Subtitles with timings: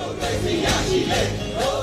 [0.00, 1.77] 我最需要喜悦。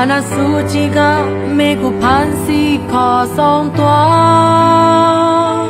[0.00, 0.98] အာနာစုကြည်က
[1.58, 5.66] မေကိုဖန်စီခေါ်ဆောင်သွား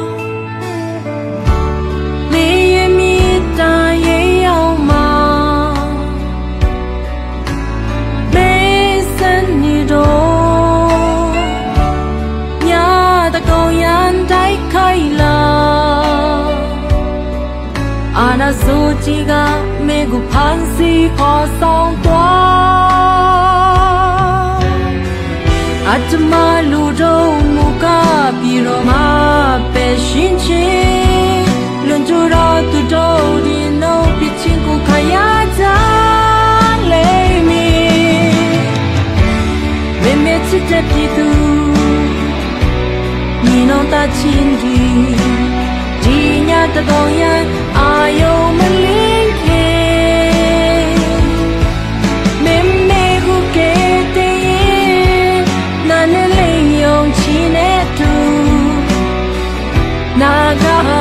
[2.32, 3.14] နေရမီ
[3.59, 4.91] တန်ရေအောင်မ
[8.35, 8.54] မေ
[9.16, 11.29] စံနေတော့
[12.68, 12.88] ညာ
[13.35, 15.40] တကောင်ရန်တိုက်ခိုင်လာ
[18.18, 19.32] အာနာစုကြည်က
[19.87, 22.88] မေကိုဖန်စီခေါ်ဆောင်သွား
[25.93, 26.33] အတမ
[26.71, 28.97] လူတို့မူကားပြီးတော့မှ
[29.73, 31.47] ပဲရှင်ချင်း
[31.87, 35.15] လွန်ကျူတော့သူတို့ဒီနိုးပြချင်းကိုခရ
[35.59, 35.65] ကြ
[36.91, 37.09] လေ
[37.49, 37.69] မီ
[40.03, 41.29] မေမေချစ်တဲ့ပြည်သူ
[43.45, 43.89] ညီနောင်
[60.60, 60.98] now.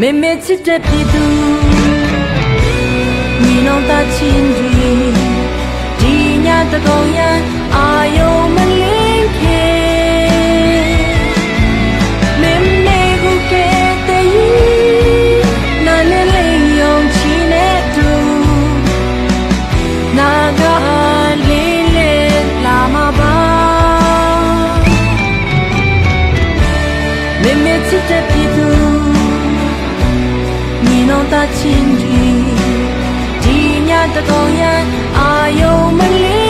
[0.00, 1.24] မေမေချစ်တဲ့ပြည်သူ
[3.42, 4.92] မိနောင်သားချင်းတွေ
[6.00, 6.14] ဒီ
[6.44, 7.38] ညတကောင်ရန်
[7.76, 9.66] အာယုံမလင်းခေ
[12.40, 12.52] မေ
[12.84, 13.68] မေကိုကဲ
[14.06, 14.48] တဲ့ယူ
[15.86, 18.10] နာနေလေးယုံချီနေတူ
[20.18, 20.76] နာဂါ
[21.48, 23.36] လေးလေးလာမပါ
[27.42, 28.61] မေမေချစ်တဲ့ပြည်သူ
[31.32, 32.22] တာချင်းဒီ
[33.42, 33.56] ဒီ
[33.88, 34.82] ညတကောင်ရန်
[35.18, 36.41] အာယုံမလေး